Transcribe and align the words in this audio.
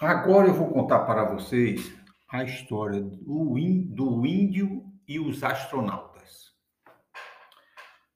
Agora 0.00 0.46
eu 0.46 0.54
vou 0.54 0.70
contar 0.70 1.00
para 1.00 1.24
vocês 1.24 1.92
a 2.28 2.44
história 2.44 3.00
do, 3.00 3.58
índio 3.58 4.84
e 5.08 5.18
os 5.18 5.42
astronautas. 5.42 6.52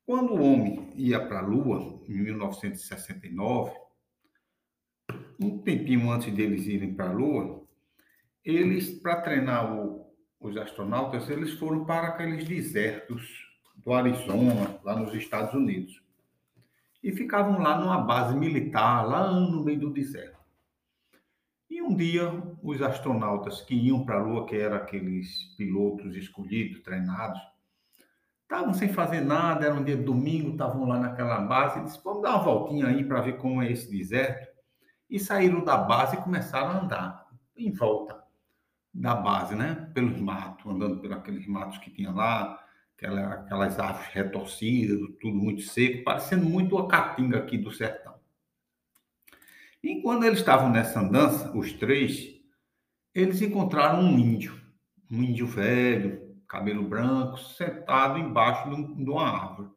Quando 0.07 0.33
o 0.33 0.43
homem 0.45 0.93
ia 0.95 1.19
para 1.27 1.41
a 1.41 1.43
Lua, 1.43 2.01
em 2.07 2.23
1969, 2.23 3.73
um 5.41 5.59
tempinho 5.59 6.09
antes 6.09 6.33
deles 6.33 6.69
irem 6.69 6.95
para 6.95 7.11
a 7.11 7.13
Lua, 7.13 7.67
eles, 8.45 9.01
para 9.01 9.21
treinar 9.21 9.77
o, 9.77 10.07
os 10.39 10.57
astronautas, 10.57 11.29
eles 11.29 11.55
foram 11.55 11.85
para 11.85 12.09
aqueles 12.11 12.45
desertos 12.45 13.29
do 13.75 13.93
Arizona, 13.93 14.79
lá 14.85 14.95
nos 14.95 15.13
Estados 15.15 15.53
Unidos. 15.53 16.01
E 17.03 17.11
ficavam 17.11 17.59
lá 17.59 17.77
numa 17.77 17.99
base 18.03 18.37
militar, 18.37 19.03
lá 19.05 19.33
no 19.33 19.65
meio 19.65 19.81
do 19.81 19.93
deserto. 19.93 20.42
E 21.83 21.85
um 21.85 21.97
dia, 21.97 22.31
os 22.63 22.81
astronautas 22.81 23.61
que 23.61 23.75
iam 23.75 24.05
para 24.05 24.15
a 24.15 24.23
Lua, 24.23 24.47
que 24.47 24.55
eram 24.55 24.77
aqueles 24.77 25.53
pilotos 25.57 26.15
escolhidos, 26.15 26.81
treinados, 26.81 27.41
estavam 28.43 28.73
sem 28.73 28.89
fazer 28.89 29.21
nada, 29.21 29.67
era 29.67 29.75
um 29.75 29.83
dia 29.83 29.97
de 29.97 30.05
domingo, 30.05 30.53
estavam 30.53 30.87
lá 30.87 31.01
naquela 31.01 31.41
base, 31.41 31.81
e 31.81 31.83
disseram, 31.83 32.05
vamos 32.05 32.23
dar 32.23 32.37
uma 32.37 32.45
voltinha 32.45 32.87
aí 32.87 33.05
para 33.05 33.21
ver 33.21 33.37
como 33.37 33.61
é 33.61 33.73
esse 33.73 33.91
deserto. 33.91 34.47
E 35.11 35.19
saíram 35.19 35.65
da 35.65 35.77
base 35.77 36.15
e 36.15 36.21
começaram 36.21 36.69
a 36.69 36.81
andar 36.83 37.27
em 37.57 37.73
volta 37.73 38.23
da 38.95 39.17
base, 39.17 39.57
né? 39.57 39.91
Pelos 39.93 40.21
matos, 40.21 40.65
andando 40.73 41.01
por 41.01 41.13
aqueles 41.13 41.49
matos 41.49 41.79
que 41.79 41.91
tinha 41.91 42.13
lá, 42.13 42.65
aquelas 42.97 43.77
árvores 43.81 44.09
retorcidas, 44.13 45.01
tudo 45.21 45.37
muito 45.37 45.63
seco, 45.63 46.05
parecendo 46.05 46.49
muito 46.49 46.79
a 46.79 46.87
caatinga 46.87 47.39
aqui 47.39 47.59
do 47.59 47.73
sertão. 47.73 48.12
E 49.83 50.01
quando 50.01 50.25
eles 50.25 50.39
estavam 50.39 50.71
nessa 50.71 51.01
andança, 51.01 51.51
os 51.57 51.73
três, 51.73 52.29
eles 53.15 53.43
encontraram 53.43 54.01
um 54.01 54.19
índio, 54.19 54.61
um 55.11 55.23
índio 55.23 55.47
velho, 55.47 56.37
cabelo 56.49 56.85
branco, 56.85 57.39
sentado 57.39 58.19
embaixo 58.19 58.71
de 58.71 59.11
uma 59.11 59.29
árvore. 59.29 59.71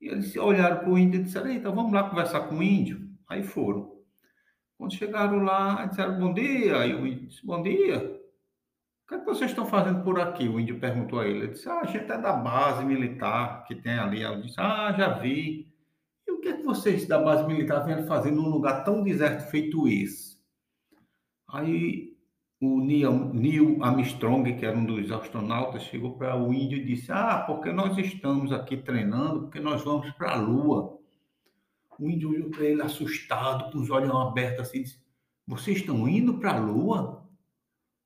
E 0.00 0.08
eles 0.08 0.34
olharam 0.36 0.78
para 0.78 0.90
o 0.90 0.98
índio 0.98 1.20
e 1.20 1.24
disseram: 1.24 1.50
então 1.50 1.74
vamos 1.74 1.92
lá 1.92 2.08
conversar 2.08 2.40
com 2.42 2.56
o 2.56 2.62
índio. 2.62 3.08
Aí 3.28 3.42
foram. 3.42 3.98
Quando 4.76 4.94
chegaram 4.94 5.42
lá, 5.42 5.86
disseram: 5.86 6.18
Bom 6.18 6.32
dia. 6.32 6.78
Aí 6.78 6.94
o 6.94 7.06
índio 7.06 7.28
disse: 7.28 7.44
Bom 7.44 7.62
dia. 7.62 7.98
O 7.98 9.08
que, 9.08 9.14
é 9.14 9.18
que 9.18 9.24
vocês 9.24 9.50
estão 9.50 9.66
fazendo 9.66 10.02
por 10.04 10.20
aqui? 10.20 10.48
O 10.48 10.60
índio 10.60 10.78
perguntou 10.78 11.20
a 11.20 11.26
ele. 11.26 11.38
Ele 11.38 11.48
disse: 11.48 11.68
Ah, 11.68 11.80
a 11.80 11.86
gente 11.86 12.10
é 12.10 12.18
da 12.18 12.32
base 12.32 12.84
militar 12.84 13.64
que 13.64 13.74
tem 13.74 13.98
ali. 13.98 14.22
Ela 14.22 14.40
disse: 14.40 14.58
Ah, 14.58 14.92
já 14.96 15.08
vi 15.14 15.72
que 16.48 16.54
é 16.54 16.56
que 16.56 16.62
vocês 16.62 17.06
da 17.06 17.18
base 17.18 17.46
militar 17.46 17.80
vêm 17.80 18.06
fazer 18.06 18.30
num 18.30 18.48
lugar 18.48 18.84
tão 18.84 19.02
deserto 19.02 19.50
feito 19.50 19.86
esse? 19.86 20.38
Aí 21.46 22.16
o 22.60 22.80
Neil, 22.80 23.32
Neil 23.34 23.82
Armstrong, 23.84 24.56
que 24.56 24.64
era 24.64 24.76
um 24.76 24.84
dos 24.84 25.12
astronautas, 25.12 25.82
chegou 25.82 26.16
para 26.16 26.36
o 26.36 26.52
índio 26.52 26.78
e 26.78 26.84
disse: 26.84 27.12
Ah, 27.12 27.44
porque 27.46 27.70
nós 27.70 27.96
estamos 27.98 28.50
aqui 28.50 28.76
treinando, 28.78 29.42
porque 29.42 29.60
nós 29.60 29.82
vamos 29.84 30.10
para 30.12 30.32
a 30.32 30.36
Lua. 30.36 30.98
O 31.98 32.08
índio 32.08 32.30
olhou 32.30 32.50
para 32.50 32.64
ele 32.64 32.82
assustado, 32.82 33.70
com 33.70 33.78
os 33.78 33.90
olhos 33.90 34.10
abertos 34.10 34.68
assim, 34.68 34.82
disse: 34.82 35.02
Vocês 35.46 35.78
estão 35.78 36.08
indo 36.08 36.38
para 36.38 36.54
a 36.54 36.58
Lua? 36.58 37.28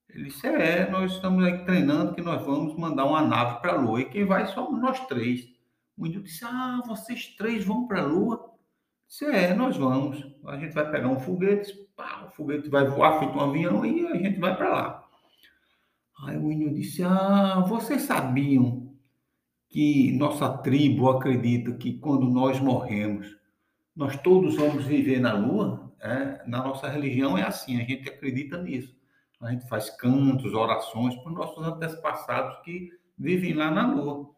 Ele 0.09 0.25
disse: 0.25 0.45
É, 0.47 0.89
nós 0.89 1.13
estamos 1.13 1.43
aí 1.43 1.63
treinando 1.63 2.13
que 2.13 2.21
nós 2.21 2.45
vamos 2.45 2.75
mandar 2.77 3.05
uma 3.05 3.21
nave 3.21 3.61
para 3.61 3.73
a 3.73 3.81
Lua. 3.81 4.01
E 4.01 4.09
quem 4.09 4.25
vai 4.25 4.47
somos 4.47 4.81
nós 4.81 4.99
três. 5.07 5.52
O 5.97 6.07
índio 6.07 6.23
disse: 6.23 6.43
Ah, 6.43 6.81
vocês 6.85 7.27
três 7.35 7.63
vão 7.63 7.87
para 7.87 8.01
a 8.01 8.05
Lua? 8.05 8.53
Disse: 9.07 9.25
É, 9.25 9.53
nós 9.53 9.77
vamos. 9.77 10.25
A 10.45 10.57
gente 10.57 10.73
vai 10.73 10.89
pegar 10.89 11.07
um 11.07 11.19
foguete, 11.19 11.73
pá, 11.95 12.25
o 12.27 12.31
foguete 12.31 12.69
vai 12.69 12.87
voar 12.87 13.19
feito 13.19 13.37
um 13.37 13.41
avião 13.41 13.85
e 13.85 14.07
a 14.07 14.15
gente 14.15 14.39
vai 14.39 14.55
para 14.55 14.69
lá. 14.69 15.03
Aí 16.25 16.37
o 16.37 16.51
índio 16.51 16.73
disse: 16.73 17.03
Ah, 17.03 17.63
vocês 17.67 18.03
sabiam 18.03 18.93
que 19.69 20.11
nossa 20.13 20.57
tribo 20.59 21.09
acredita 21.09 21.73
que 21.73 21.97
quando 21.97 22.29
nós 22.29 22.59
morremos, 22.59 23.35
nós 23.95 24.15
todos 24.21 24.55
vamos 24.55 24.85
viver 24.85 25.19
na 25.19 25.33
Lua? 25.33 25.91
É, 25.99 26.43
na 26.45 26.61
nossa 26.61 26.89
religião 26.89 27.37
é 27.37 27.43
assim, 27.43 27.79
a 27.81 27.85
gente 27.85 28.09
acredita 28.09 28.61
nisso. 28.61 28.93
A 29.39 29.51
gente 29.51 29.67
faz 29.67 29.89
cantos, 29.89 30.53
orações 30.53 31.15
para 31.15 31.29
os 31.29 31.37
nossos 31.37 31.65
antepassados 31.65 32.57
que 32.63 32.91
vivem 33.17 33.53
lá 33.53 33.71
na 33.71 33.87
Lua. 33.87 34.29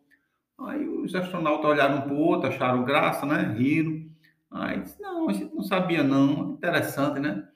Aí 0.60 0.88
os 0.88 1.14
astronautas 1.14 1.70
olharam 1.70 1.98
um 1.98 2.02
para 2.02 2.14
o 2.14 2.20
outro, 2.20 2.50
acharam 2.50 2.86
graça, 2.86 3.26
né? 3.26 3.54
Riram. 3.58 4.10
Aí 4.52 4.82
disse, 4.82 5.02
não, 5.02 5.30
a 5.30 5.34
gente 5.34 5.54
não 5.54 5.64
sabia 5.64 6.04
não, 6.04 6.52
interessante, 6.52 7.20
né? 7.20 7.48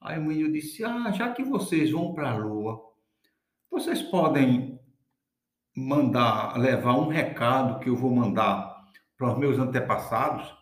Aí 0.00 0.18
o 0.18 0.24
menino 0.24 0.52
disse, 0.52 0.84
ah, 0.84 1.10
já 1.10 1.32
que 1.32 1.42
vocês 1.42 1.90
vão 1.90 2.14
para 2.14 2.30
a 2.30 2.36
Lua, 2.36 2.80
vocês 3.70 4.00
podem 4.00 4.80
mandar, 5.76 6.56
levar 6.58 6.94
um 6.94 7.08
recado 7.08 7.80
que 7.80 7.90
eu 7.90 7.96
vou 7.96 8.14
mandar 8.14 8.86
para 9.16 9.32
os 9.32 9.38
meus 9.38 9.58
antepassados? 9.58 10.56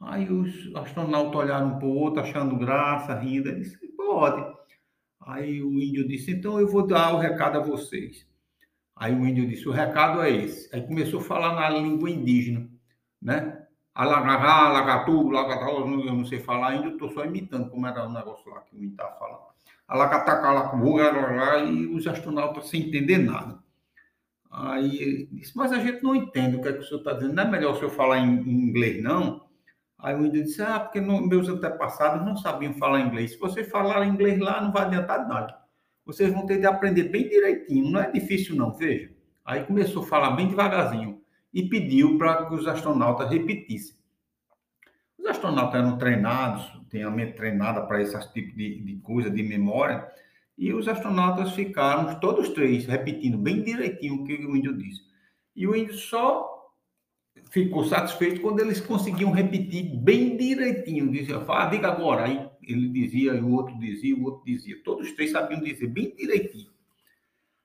Aí 0.00 0.30
os 0.30 0.72
astronautas 0.76 1.34
olharam 1.34 1.74
um 1.74 1.78
para 1.78 1.88
o 1.88 1.96
outro, 1.96 2.22
achando 2.22 2.56
graça, 2.56 3.14
rindo. 3.14 3.52
Disse, 3.56 3.76
pode. 3.96 4.56
Aí 5.20 5.62
o 5.62 5.72
índio 5.80 6.06
disse, 6.06 6.30
então 6.30 6.60
eu 6.60 6.68
vou 6.68 6.86
dar 6.86 7.14
o 7.14 7.18
recado 7.18 7.58
a 7.58 7.62
vocês. 7.62 8.27
Aí 8.98 9.14
o 9.14 9.26
índio 9.26 9.46
disse: 9.46 9.68
o 9.68 9.72
recado 9.72 10.20
é 10.22 10.30
esse. 10.30 10.74
Aí 10.74 10.82
começou 10.82 11.20
a 11.20 11.24
falar 11.24 11.54
na 11.54 11.70
língua 11.70 12.10
indígena, 12.10 12.68
né? 13.22 13.64
Alagará, 13.94 14.68
lagatu, 14.68 15.30
lagatá, 15.30 15.70
eu 15.70 15.86
não 15.86 16.24
sei 16.24 16.38
falar 16.38 16.68
ainda, 16.68 16.88
estou 16.88 17.10
só 17.10 17.24
imitando 17.24 17.70
como 17.70 17.86
era 17.86 18.06
o 18.06 18.12
negócio 18.12 18.48
lá 18.50 18.60
que 18.60 18.74
o 18.74 18.78
índio 18.78 18.90
estava 18.90 19.18
falando. 19.18 19.48
Alacataca, 19.88 20.76
e 21.66 21.86
os 21.86 22.06
astronautas 22.06 22.68
sem 22.68 22.88
entender 22.88 23.18
nada. 23.18 23.58
Aí 24.50 24.96
ele 25.00 25.28
disse: 25.32 25.56
Mas 25.56 25.72
a 25.72 25.78
gente 25.78 26.02
não 26.02 26.14
entende 26.14 26.56
o 26.56 26.62
que, 26.62 26.68
é 26.68 26.72
que 26.72 26.80
o 26.80 26.84
senhor 26.84 26.98
está 26.98 27.12
dizendo, 27.12 27.34
não 27.34 27.42
é 27.44 27.46
melhor 27.48 27.74
o 27.74 27.76
senhor 27.76 27.90
falar 27.90 28.18
em, 28.18 28.40
em 28.40 28.68
inglês, 28.68 29.02
não? 29.02 29.46
Aí 29.98 30.14
o 30.14 30.26
índio 30.26 30.42
disse: 30.42 30.60
Ah, 30.62 30.80
porque 30.80 31.00
meus 31.00 31.48
antepassados 31.48 32.24
não 32.24 32.36
sabiam 32.36 32.74
falar 32.74 33.00
inglês. 33.00 33.32
Se 33.32 33.38
você 33.38 33.64
falar 33.64 34.06
inglês 34.06 34.38
lá, 34.38 34.60
não 34.60 34.72
vai 34.72 34.84
adiantar 34.84 35.26
nada 35.28 35.67
vocês 36.08 36.32
vão 36.32 36.46
ter 36.46 36.58
de 36.58 36.64
aprender 36.64 37.04
bem 37.10 37.28
direitinho, 37.28 37.90
não 37.90 38.00
é 38.00 38.10
difícil 38.10 38.56
não, 38.56 38.72
veja. 38.72 39.10
Aí 39.44 39.62
começou 39.64 40.02
a 40.02 40.06
falar 40.06 40.30
bem 40.30 40.48
devagarzinho 40.48 41.20
e 41.52 41.68
pediu 41.68 42.16
para 42.16 42.46
que 42.46 42.54
os 42.54 42.66
astronautas 42.66 43.28
repetissem. 43.30 43.94
Os 45.18 45.26
astronautas 45.26 45.78
eram 45.78 45.98
treinados, 45.98 46.66
têm 46.88 47.02
a 47.02 47.10
mente 47.10 47.34
treinada 47.34 47.82
para 47.82 48.00
esse 48.00 48.18
tipo 48.32 48.56
de, 48.56 48.80
de 48.80 48.96
coisa, 49.00 49.28
de 49.28 49.42
memória, 49.42 50.08
e 50.56 50.72
os 50.72 50.88
astronautas 50.88 51.52
ficaram, 51.52 52.18
todos 52.18 52.48
três, 52.48 52.86
repetindo 52.86 53.36
bem 53.36 53.62
direitinho 53.62 54.14
o 54.14 54.24
que 54.24 54.46
o 54.46 54.56
índio 54.56 54.78
disse. 54.78 55.02
E 55.54 55.66
o 55.66 55.76
índio 55.76 55.92
só 55.92 56.57
ficou 57.50 57.84
satisfeito 57.84 58.40
quando 58.40 58.60
eles 58.60 58.80
conseguiam 58.80 59.30
repetir 59.30 59.96
bem 59.96 60.36
direitinho. 60.36 61.10
Dizia, 61.10 61.42
ah, 61.48 61.66
diga 61.66 61.88
agora. 61.88 62.24
Aí 62.24 62.48
ele 62.62 62.88
dizia, 62.88 63.34
e 63.34 63.40
o 63.40 63.52
outro 63.52 63.78
dizia, 63.78 64.16
o 64.16 64.24
outro 64.24 64.44
dizia. 64.44 64.76
Todos 64.84 65.08
os 65.08 65.14
três 65.14 65.30
sabiam 65.30 65.60
dizer 65.60 65.86
bem 65.88 66.14
direitinho. 66.14 66.70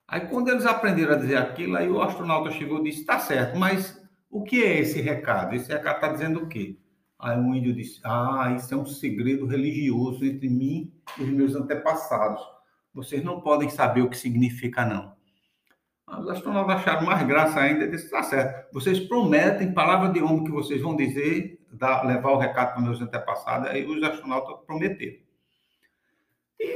Aí 0.07 0.21
quando 0.27 0.49
eles 0.49 0.65
aprenderam 0.65 1.13
a 1.13 1.17
dizer 1.17 1.37
aquilo, 1.37 1.75
aí 1.75 1.89
o 1.89 2.01
astronauta 2.01 2.51
chegou 2.51 2.79
e 2.79 2.83
disse, 2.83 3.01
está 3.01 3.19
certo, 3.19 3.57
mas 3.57 4.01
o 4.29 4.43
que 4.43 4.63
é 4.63 4.79
esse 4.79 5.01
recado? 5.01 5.55
Esse 5.55 5.71
recado 5.71 5.95
está 5.95 6.07
dizendo 6.09 6.43
o 6.43 6.47
quê? 6.47 6.77
Aí 7.17 7.39
o 7.39 7.55
índio 7.55 7.73
disse, 7.73 8.01
ah, 8.03 8.53
isso 8.55 8.73
é 8.73 8.77
um 8.77 8.85
segredo 8.85 9.45
religioso 9.45 10.25
entre 10.25 10.49
mim 10.49 10.91
e 11.17 11.23
os 11.23 11.29
meus 11.29 11.55
antepassados. 11.55 12.41
Vocês 12.93 13.23
não 13.23 13.41
podem 13.41 13.69
saber 13.69 14.01
o 14.01 14.09
que 14.09 14.17
significa, 14.17 14.85
não. 14.85 15.13
Os 16.19 16.29
astronautas 16.29 16.75
acharam 16.77 17.05
mais 17.05 17.25
graça 17.25 17.59
ainda 17.59 17.87
disse, 17.87 18.09
tá 18.09 18.23
certo, 18.23 18.73
vocês 18.73 18.99
prometem, 18.99 19.73
palavra 19.73 20.11
de 20.11 20.21
homem 20.21 20.43
que 20.43 20.51
vocês 20.51 20.81
vão 20.81 20.95
dizer, 20.95 21.59
dar, 21.71 22.05
levar 22.05 22.31
o 22.31 22.37
recado 22.37 22.73
para 22.73 22.81
meus 22.81 23.01
antepassados, 23.01 23.69
aí 23.69 23.85
os 23.85 24.01
astronautas 24.03 24.65
prometeram. 24.65 25.17
E 26.59 26.73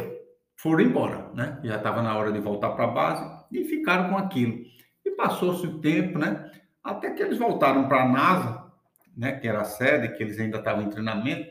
foram 0.56 0.81
embora, 0.81 1.30
né? 1.34 1.60
Já 1.63 1.78
estava 1.78 2.01
na 2.01 2.18
hora 2.18 2.31
de 2.31 2.39
voltar 2.39 2.72
para 2.72 2.86
a 2.86 2.88
base 2.88 3.45
e 3.51 3.63
ficaram 3.63 4.10
com 4.10 4.18
aquilo. 4.18 4.66
E 5.06 5.12
passou-se 5.12 5.66
o 5.66 5.80
tempo, 5.80 6.18
né? 6.18 6.51
Até 6.83 7.12
que 7.12 7.22
eles 7.22 7.38
voltaram 7.38 7.88
para 7.88 8.04
a 8.04 8.07
NASA, 8.07 8.72
né? 9.16 9.33
Que 9.33 9.48
era 9.48 9.62
a 9.62 9.66
sede, 9.66 10.16
que 10.18 10.24
eles 10.24 10.40
ainda 10.40 10.57
estavam 10.57 10.83
em 10.83 10.90
treinamento, 10.90 11.50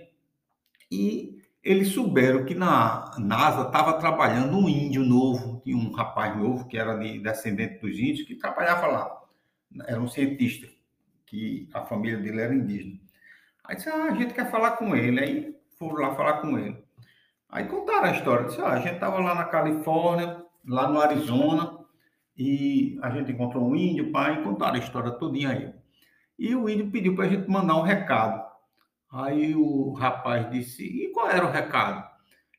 e 0.91 1.37
eles 1.67 1.89
souberam 1.89 2.45
que 2.45 2.55
na 2.55 3.11
NASA 3.19 3.63
estava 3.67 3.95
trabalhando 3.95 4.57
um 4.57 4.69
índio 4.69 5.03
novo, 5.03 5.61
tinha 5.65 5.77
um 5.77 5.91
rapaz 5.91 6.37
novo 6.37 6.69
que 6.69 6.79
era 6.79 6.97
de 6.97 7.19
descendente 7.19 7.81
dos 7.81 7.99
índios, 7.99 8.25
que 8.25 8.37
trabalhava 8.37 8.87
lá. 8.87 9.23
Era 9.85 10.01
um 10.01 10.07
cientista, 10.07 10.69
que 11.27 11.69
a 11.75 11.83
família 11.83 12.19
dele 12.19 12.41
era 12.41 12.55
indígena. 12.55 13.01
Aí 13.65 13.75
disse, 13.75 13.89
ah, 13.89 14.05
a 14.05 14.15
gente 14.15 14.33
quer 14.33 14.49
falar 14.49 14.77
com 14.77 14.95
ele. 14.95 15.19
Aí 15.19 15.57
foram 15.77 15.97
lá 15.97 16.15
falar 16.15 16.35
com 16.35 16.57
ele. 16.57 16.79
Aí 17.49 17.65
contaram 17.67 18.05
a 18.05 18.13
história. 18.13 18.47
Disse, 18.47 18.61
ah, 18.61 18.69
a 18.69 18.79
gente 18.79 18.95
estava 18.95 19.19
lá 19.19 19.35
na 19.35 19.45
Califórnia, 19.45 20.45
lá 20.65 20.89
no 20.89 21.01
Arizona, 21.01 21.81
e 22.39 22.97
a 23.03 23.11
gente 23.11 23.33
encontrou 23.33 23.69
um 23.69 23.75
índio, 23.75 24.13
pai, 24.13 24.39
e 24.39 24.45
contaram 24.45 24.77
a 24.77 24.79
história 24.79 25.11
todinha 25.11 25.51
aí. 25.51 25.75
E 26.39 26.55
o 26.55 26.69
índio 26.69 26.93
pediu 26.93 27.17
para 27.17 27.25
a 27.25 27.29
gente 27.29 27.51
mandar 27.51 27.77
um 27.77 27.83
recado. 27.83 28.46
Aí 29.17 29.55
o 29.55 29.93
rapaz 29.93 30.51
disse: 30.51 30.85
E 30.85 31.11
qual 31.11 31.31
era 31.31 31.47
o 31.47 31.51
recado? 31.51 32.07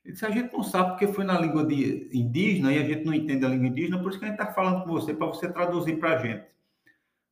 Ele 0.04 0.12
disse, 0.12 0.26
a 0.26 0.30
gente 0.30 0.52
não 0.52 0.62
sabe 0.62 0.90
porque 0.90 1.06
foi 1.06 1.24
na 1.24 1.38
língua 1.38 1.64
de 1.64 2.08
indígena 2.12 2.72
e 2.72 2.78
a 2.78 2.82
gente 2.82 3.04
não 3.04 3.14
entende 3.14 3.44
a 3.44 3.48
língua 3.48 3.68
indígena, 3.68 4.00
por 4.00 4.10
isso 4.10 4.18
que 4.18 4.24
a 4.24 4.28
gente 4.28 4.40
está 4.40 4.52
falando 4.52 4.82
com 4.82 4.90
você, 4.90 5.14
para 5.14 5.26
você 5.26 5.52
traduzir 5.52 5.98
para 5.98 6.16
a 6.16 6.18
gente. 6.18 6.46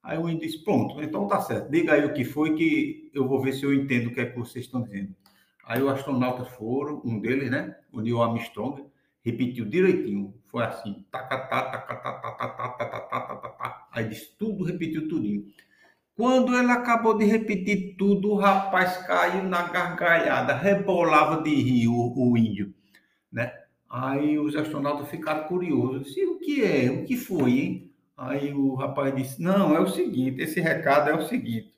Aí 0.03 0.19
o 0.19 0.29
índio 0.29 0.47
disse, 0.47 0.63
pronto, 0.63 1.03
então 1.03 1.27
tá 1.27 1.41
certo, 1.41 1.71
diga 1.71 1.95
aí 1.95 2.05
o 2.05 2.13
que 2.13 2.25
foi 2.25 2.55
que 2.55 3.11
eu 3.13 3.27
vou 3.27 3.41
ver 3.41 3.55
se 3.55 3.65
eu 3.65 3.75
entendo 3.75 4.09
o 4.09 4.15
que 4.15 4.21
é 4.21 4.27
que 4.27 4.39
vocês 4.39 4.67
estão 4.67 4.83
dizendo. 4.83 5.17
Aí 5.65 5.83
os 5.83 5.91
astronautas 5.91 6.49
foram, 6.49 7.03
um 7.05 7.19
deles, 7.19 7.51
né, 7.51 7.75
o 7.91 8.01
Neil 8.01 8.23
Armstrong, 8.23 8.85
repetiu 9.25 9.65
direitinho, 9.65 10.35
foi 10.47 10.63
assim, 10.63 11.05
tacatá, 11.11 11.63
tacatá, 11.63 12.13
tacatá, 12.13 12.69
tacatá, 12.69 13.21
tacatá, 13.21 13.89
aí 13.91 14.09
disse 14.09 14.37
tudo, 14.39 14.65
repetiu 14.65 15.09
tudinho. 15.09 15.47
Quando 16.17 16.57
ele 16.57 16.73
acabou 16.73 17.17
de 17.17 17.27
repetir 17.27 17.95
tudo, 17.99 18.31
o 18.31 18.37
rapaz 18.37 18.97
caiu 19.07 19.43
na 19.45 19.69
gargalhada, 19.69 20.55
rebolava 20.55 21.43
de 21.43 21.55
rir 21.55 21.89
o, 21.89 22.15
o 22.17 22.37
índio, 22.39 22.73
né? 23.31 23.53
Aí 23.89 24.39
os 24.39 24.57
astronautas 24.57 25.09
ficaram 25.11 25.47
curiosos, 25.47 26.07
disse, 26.07 26.25
o 26.25 26.39
que 26.39 26.65
é? 26.65 26.91
O 26.91 27.05
que 27.05 27.17
foi, 27.17 27.51
hein? 27.51 27.93
Aí 28.17 28.53
o 28.53 28.75
rapaz 28.75 29.15
disse, 29.15 29.43
não, 29.43 29.77
é 29.77 29.81
o 29.81 29.89
seguinte, 29.89 30.41
esse 30.41 30.59
recado 30.59 31.11
é 31.11 31.15
o 31.15 31.27
seguinte, 31.27 31.71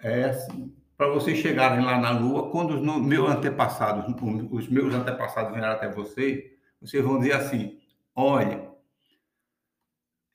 é 0.00 0.24
assim, 0.24 0.74
para 0.96 1.08
vocês 1.08 1.38
chegarem 1.38 1.84
lá 1.84 1.98
na 1.98 2.10
Lua, 2.10 2.50
quando 2.50 2.74
os 2.74 3.06
meus 3.06 3.30
antepassados, 3.30 4.12
os 4.50 4.68
meus 4.68 4.92
antepassados 4.92 5.52
vieram 5.52 5.70
até 5.70 5.88
você, 5.88 6.52
vocês 6.80 7.04
vão 7.04 7.20
dizer 7.20 7.34
assim, 7.34 7.78
olha, 8.14 8.67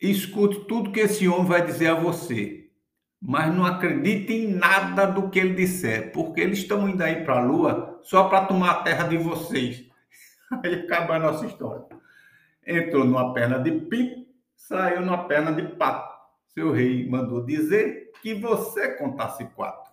Escute 0.03 0.65
tudo 0.65 0.91
que 0.91 0.99
esse 0.99 1.29
homem 1.29 1.45
vai 1.45 1.65
dizer 1.65 1.87
a 1.87 1.93
você, 1.93 2.69
mas 3.21 3.55
não 3.55 3.65
acredite 3.65 4.33
em 4.33 4.53
nada 4.53 5.05
do 5.05 5.29
que 5.29 5.39
ele 5.39 5.53
disser, 5.53 6.11
porque 6.11 6.41
eles 6.41 6.59
estão 6.59 6.89
indo 6.89 7.01
aí 7.01 7.23
para 7.23 7.37
a 7.37 7.41
lua 7.41 8.01
só 8.03 8.27
para 8.27 8.45
tomar 8.45 8.71
a 8.71 8.83
terra 8.83 9.07
de 9.07 9.15
vocês. 9.15 9.85
Aí 10.61 10.73
acaba 10.73 11.15
a 11.15 11.19
nossa 11.19 11.45
história. 11.45 11.85
Entrou 12.67 13.05
numa 13.05 13.33
perna 13.33 13.57
de 13.59 13.71
pinto, 13.71 14.27
saiu 14.57 14.99
numa 14.99 15.25
perna 15.25 15.53
de 15.53 15.73
pato. 15.77 16.13
Seu 16.49 16.73
rei 16.73 17.07
mandou 17.09 17.45
dizer 17.45 18.11
que 18.21 18.33
você 18.33 18.97
contasse 18.97 19.45
quatro. 19.55 19.89